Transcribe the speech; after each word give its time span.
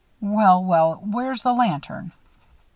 Well, 0.19 0.65
well, 0.65 0.95
where's 1.05 1.43
the 1.43 1.53
lantern?" 1.53 2.13